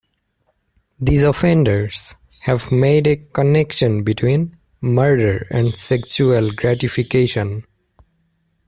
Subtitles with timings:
[0.99, 7.65] These offenders have made a connection between murder and sexual gratification.